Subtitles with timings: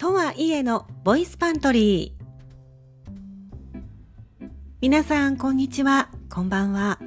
[0.00, 2.24] とはいえのボイスパントリー。
[4.80, 6.08] 皆さん、こんにちは。
[6.30, 6.98] こんばんは。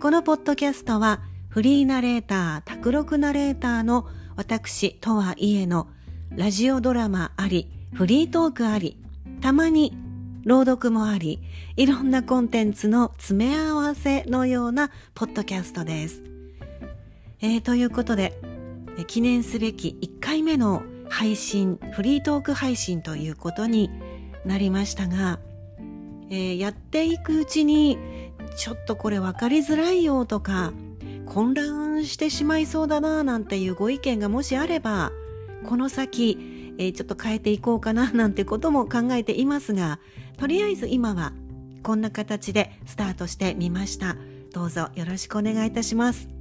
[0.00, 5.86] このポッドキャストは、フリーナレーター、卓録ナレーターの私、とはいえの
[6.30, 8.96] ラジオドラマあり、フリートークあり、
[9.40, 9.96] たまに
[10.42, 11.40] 朗読もあり、
[11.76, 16.24] いろんなコンテンツの詰め合わせのようなポッドキャストです。
[17.40, 18.36] えー、ということで、
[19.06, 23.90] 記念すべき1回目の配信、フリートーク配信ということに
[24.46, 25.38] なりましたが、
[26.30, 27.98] えー、やっていくうちに、
[28.56, 30.72] ちょっとこれ分かりづらいよとか、
[31.26, 35.12] 混乱してしまいそうだななんていうご意見がもしあれば、
[35.66, 39.98] この先、えー、ちょっと変えていこうかななんてことも考えていますが、
[40.38, 41.32] とりあえず今は
[41.82, 44.16] こんな形でスタートしてみました。
[44.52, 46.39] どうぞよろしくお願いいたします。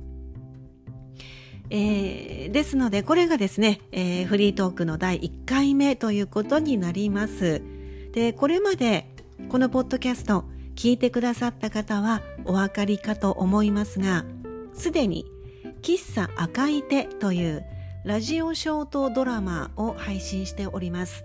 [1.72, 7.62] えー、ですので、これがですね、えー、フリートークの第1回目ということになります。
[8.13, 9.07] で、これまで
[9.49, 14.26] このポッドキャスト聞いてくださった方はお分かりかと思いますが、
[14.74, 15.26] すでに
[15.84, 17.66] 喫茶赤い手という
[18.04, 21.24] ラジオショートドラマを配信しております。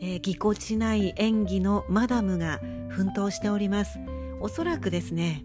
[0.00, 3.98] えー、ぎこちない演技のマダムが奮闘しております。
[4.40, 5.44] おそらくですね、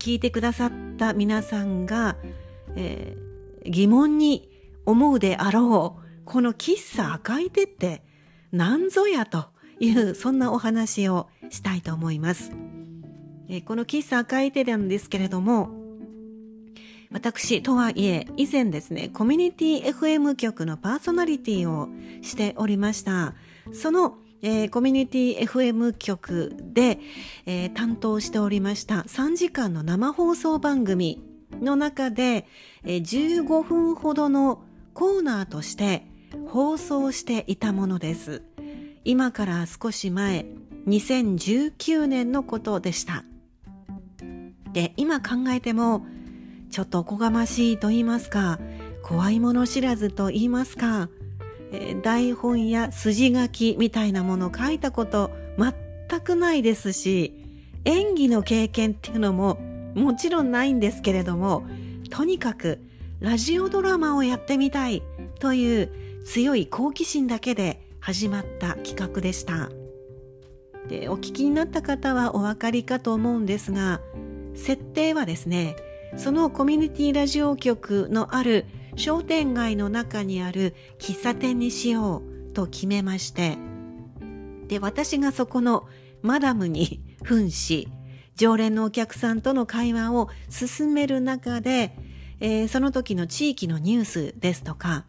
[0.00, 2.16] 聞いてくださった皆さんが、
[2.74, 3.35] えー
[3.68, 4.50] 疑問に
[4.84, 8.02] 思うであろう、この喫茶赤い手って
[8.52, 9.46] 何ぞやと
[9.80, 12.52] いうそんなお話をしたいと思います。
[13.48, 15.70] えこの喫茶赤い手なんですけれども、
[17.12, 21.88] 私とはいえ以前ですね、コミュニティ FM 局のパーソナリティを
[22.22, 23.34] しておりました。
[23.72, 27.00] そのえー、コミュニティ FM 局で、
[27.46, 31.25] えー、担当しておりました3時間の生放送番組
[31.60, 32.46] の中で
[32.84, 34.62] 15分ほどの
[34.94, 36.06] コーナーとして
[36.48, 38.42] 放送していたものです。
[39.04, 40.46] 今から少し前、
[40.86, 43.24] 2019年のことでした。
[44.72, 46.06] で、今考えても、
[46.70, 48.58] ちょっとおこがましいと言いますか、
[49.02, 51.08] 怖いもの知らずと言いますか、
[51.72, 57.32] えー、台本や筋書きみたいなものを書いたこと全くないですし、
[57.84, 59.58] 演技の経験っていうのも
[59.96, 61.64] もちろんないんですけれども、
[62.10, 62.80] とにかく
[63.20, 65.02] ラジオドラマをやってみたい
[65.40, 65.90] という
[66.24, 69.70] 強い好奇心だけで始まった企画でした。
[70.88, 74.02] で、お聞きになった方はお分かりかと思うんですが、
[74.54, 75.76] 設定はですね、
[76.16, 83.56] そのコミュニティラジオ局のある商店街の中にある喫茶店にしようと決めまして、
[84.68, 85.88] で、私がそこの
[86.22, 87.88] マダムに 扮し、
[88.36, 91.96] 常連のお客さんとの会話を進める中で、
[92.40, 95.04] えー、その時の地域のニュースですとか、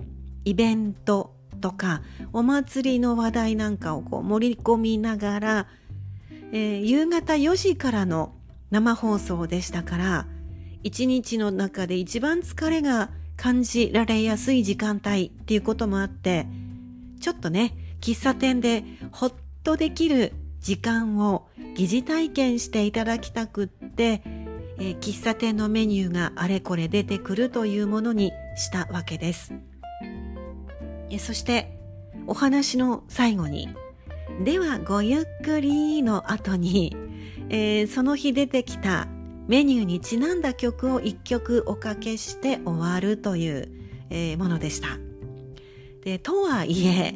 [0.46, 2.02] イベントとか、
[2.32, 5.68] お祭りの話題なんかをこう盛り込みながら、
[6.54, 8.34] えー、夕方4時からの
[8.72, 10.28] 生放送でしたから、
[10.84, 16.48] 一日の中で一番疲れが感じられやすい時間帯っていうこともあって、
[17.20, 19.34] ちょっとね、喫茶店でほっ
[19.64, 20.34] とできる
[20.68, 21.48] 時間を
[21.78, 24.22] 疑似体験していただきたくって、
[24.80, 29.54] えー、喫茶店のメニューがあれこれ出てくるというものにしたわけです。
[31.10, 31.80] えそして
[32.28, 33.70] お話の最後に
[34.44, 36.94] 「ではごゆっくり」の後に、
[37.48, 39.08] えー、その日出てきた
[39.48, 43.72] メニューにちなんだ曲を一曲おかけして終わるという、
[44.10, 45.00] えー、ものでした。
[46.04, 47.16] でとはいえ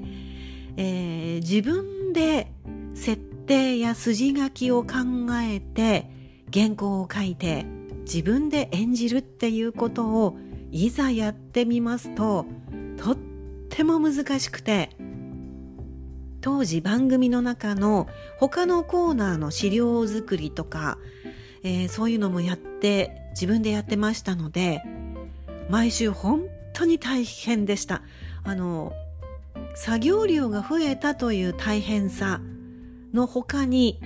[0.78, 2.54] えー、自分で
[2.94, 4.90] 設定や筋書きを考
[5.42, 6.10] えて
[6.54, 7.66] 原稿を書いて
[8.02, 10.38] 自分で演じるっていうことを
[10.72, 12.46] いざやってみますと
[12.98, 13.18] とっ
[13.70, 14.90] ても難しくて
[16.42, 18.08] 当時番組の中の
[18.40, 20.98] 他のコーナーの資料作りとか、
[21.64, 24.82] えー、そういうのもやって自分でやってましたので
[25.70, 28.02] 毎週本当に大変でした。
[28.44, 28.94] あの
[29.76, 32.42] 作業量が増えたという大変さ。
[33.14, 34.00] の他に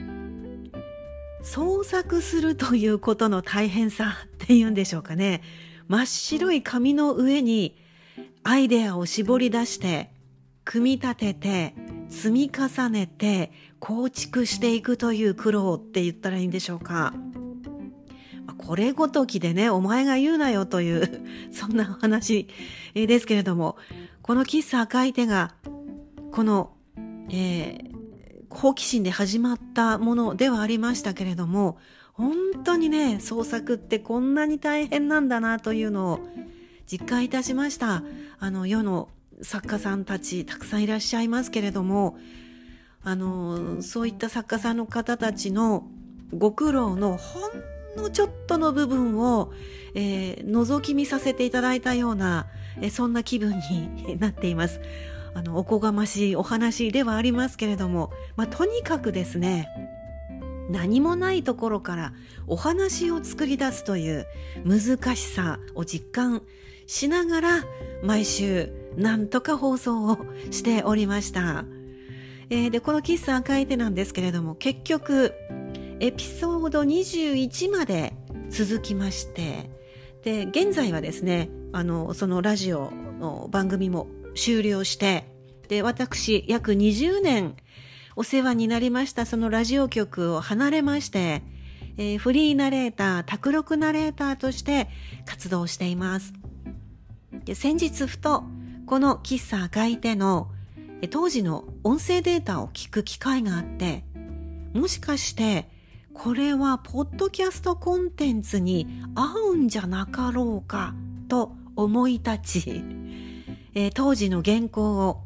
[1.42, 5.42] 創作するということの大変さっていうんでしょうかね。
[5.88, 7.78] 真っ白い紙の上に
[8.44, 10.12] アイデアを絞り出して
[10.64, 11.76] 組み立てて
[12.10, 17.14] 積み重ねて構築していくという苦労って言ったらいいんでしょうか。
[18.58, 22.48] これごときでねお前が言うなよという そんなお話
[22.94, 23.78] ですけれども
[24.22, 25.54] この喫茶赤い手が
[26.32, 26.72] この、
[27.30, 27.95] えー、
[28.56, 31.78] 好奇心で始まったものではありましたけれども
[32.14, 36.20] 本当にね創作ってこんなに大変なんだなというのを
[36.90, 38.02] 実感いたしました
[38.40, 39.10] あの世の
[39.42, 42.18] 作家さんたちたくさんいらっしゃいますけれども
[43.04, 45.88] あのそういった作家さんの方たちの
[46.34, 49.52] ご苦労のほんのちょっとの部分を、
[49.94, 52.48] えー、覗き見させていただいたような、
[52.78, 54.80] えー、そんな気分になっています。
[55.36, 59.68] あの、おこがましいお話ではありますけれども、まあ、とにかくですね、
[60.70, 62.14] 何もないところから
[62.48, 64.26] お話を作り出すという
[64.64, 66.42] 難しさを実感
[66.88, 67.64] しながら
[68.02, 70.18] 毎週なんとか放送を
[70.52, 71.66] しておりました。
[72.50, 75.34] えー、で、この喫茶赤い手なんですけれども、結局、
[76.00, 78.14] エピソード21まで
[78.50, 79.70] 続きまして、
[80.24, 85.26] で、現在はですね、あの、そのラジオの番組も終了して、
[85.68, 87.56] で、私、約20年
[88.18, 91.44] お世話になりましたそのラジオ局を離れまして、
[91.98, 94.90] えー、フリーナレーター、卓録ナレーターとして
[95.26, 96.34] 活動しています。
[97.44, 98.44] で先日ふと、
[98.86, 100.50] この喫茶赤い手の
[101.10, 104.04] 当時の音声データを聞く機会があって、
[104.74, 105.70] もしかして
[106.14, 110.96] これはポッドキャストコンテンツに合うんじゃなかろうか
[111.28, 112.84] と思い立ち、
[113.76, 115.22] えー、当時の原稿を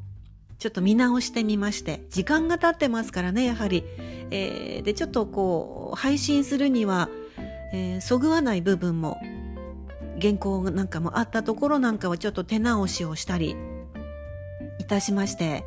[0.57, 3.83] ちょっと見直してみまして、時間が経ってますからね、やはり。
[4.31, 7.09] えー、で、ちょっとこう、配信するには、
[7.71, 9.17] えー、そぐわない部分も、
[10.21, 13.55] 原稿なんかもあったところなんかはちょっと手直しをしたり
[14.79, 15.63] いたしまして、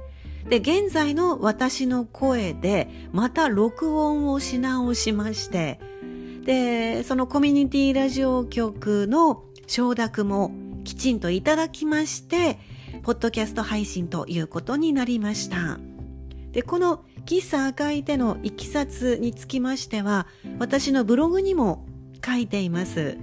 [0.49, 5.81] で、現在の私の声で、また録音をし直しまして、
[6.45, 10.53] で、そのコミュニティラジオ局の承諾も
[10.85, 12.59] きちんといただきまして、
[13.03, 15.81] ポッドキャスト配信ということになりました。
[16.53, 20.29] で、この喫茶赤い手のいきさつにつきましては、
[20.61, 21.85] 私のブログにも
[22.25, 23.19] 書いています。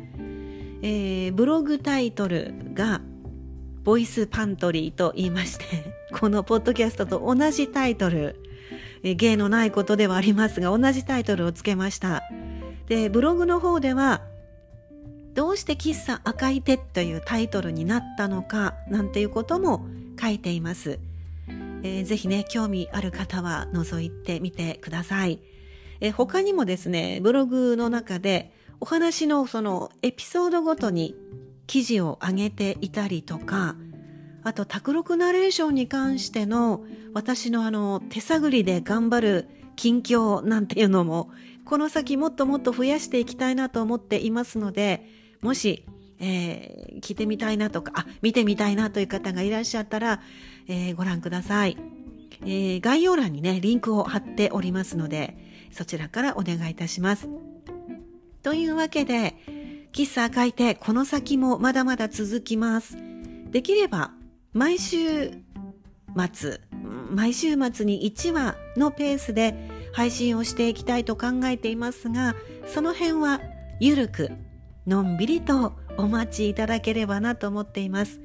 [0.81, 3.00] えー、ブログタイトルが、
[3.86, 5.66] ボイスパントリーと言いまして、
[6.12, 8.36] このポッドキャストと同じタイトル、
[9.04, 12.24] えー、芸のないことではありますが、同じタイトルをつけました。
[12.88, 14.24] で、ブログの方では、
[15.34, 19.86] どうして喫茶赤い手というタイトルになったのかなんていうことも
[20.20, 21.00] 書いています。
[21.81, 25.40] えー、ぜひね、興味ある方は覗いてみてください。
[26.02, 31.16] えー、他にもですね、ブログの中でお話のそのエピソードごとに
[31.68, 33.76] 記事を上げていたりとか、
[34.44, 36.84] あと、卓録ナレーションに関しての
[37.14, 41.30] 私のあの手探りで頑張る近況なんていうのも、
[41.66, 45.06] この先もっともっと増やしていきたいなと思っていますので、
[45.42, 45.86] もし、
[46.20, 50.22] えー、聞いてみたいなとか、あ、見てみたいなという方がいらっしゃったら、
[50.68, 51.78] えー、ご覧ください。
[52.42, 55.38] えー、概要欄にね、リンクを貼っておりますので、
[55.72, 57.30] そちらからお願いいたします。
[58.44, 59.36] というわけで、
[59.92, 62.98] 喫茶書いて、この先もまだまだ続きます。
[63.52, 64.12] できれば、
[64.54, 65.32] 毎週
[66.32, 66.60] 末、
[67.12, 72.36] 毎週末に1話のペースで配信をしていきたいと考えていますが、
[72.68, 73.42] その辺は
[73.80, 74.32] ゆるく
[74.90, 78.20] のんびりとお待ちいただければなと思っています。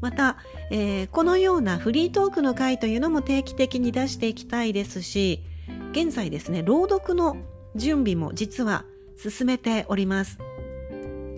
[0.00, 0.36] また、
[0.70, 5.42] えー、このようなフリートークの回というのも定期的に出していきたいですし、
[5.90, 7.36] 現在ですね、朗読の
[7.74, 8.84] 準備も実は
[9.16, 10.38] 進めております。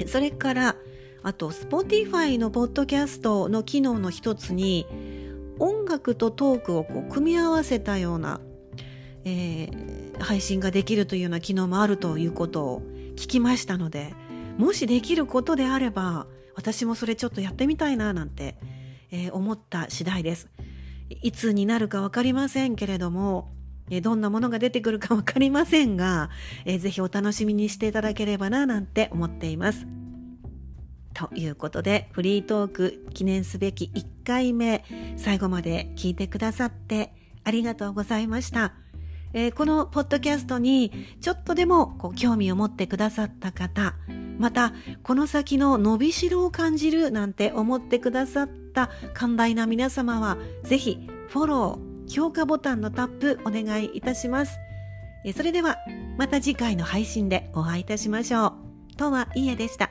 [0.07, 0.77] それから、
[1.23, 4.87] あと、Spotify のポッドキャストの機能の一つに、
[5.59, 8.41] 音楽とトークをこう組み合わせたような、
[9.25, 12.83] えー、配信ができるというような機能もあるということを
[13.17, 14.15] 聞きましたので、
[14.59, 18.57] もしできることであれば私もそれちょっとやってみたいななんて、
[19.11, 20.49] えー、思った次第です
[21.09, 23.53] いつになるか分かりませんけれども
[24.03, 26.31] どんなものが出てくるか分かりませんが、
[26.65, 29.87] えー、ぜひお楽しみにしていただければななんて思っています。
[31.15, 34.85] ということで、フリートーク記念すべき1回目、
[35.17, 38.75] 最後まで聞いてくださってありがとうございました。
[39.33, 43.95] えー、このポッドキャストにちょっとでもこう興味を持ってくださった方、
[44.39, 54.59] またこの先の伸びしろを感じるなんて思ってくださった寛大な皆様はぜひフォロー評価ボタンのタップお願いいたします。
[55.35, 55.77] それでは
[56.17, 58.55] また次回の配信でお会いいたしましょ
[58.93, 58.97] う。
[58.97, 59.91] とはいえでした。